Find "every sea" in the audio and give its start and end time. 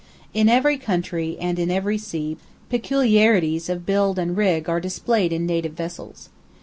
1.69-2.37